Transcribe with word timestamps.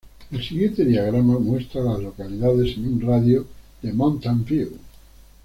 El 0.31 0.43
siguiente 0.43 0.83
diagrama 0.83 1.37
muestra 1.37 1.81
a 1.81 1.83
las 1.83 1.99
localidades 2.01 2.75
en 2.75 2.87
un 2.93 3.01
radio 3.01 3.45
de 3.83 3.89
de 3.89 3.93
Mountain 3.93 4.43
View. 4.45 4.77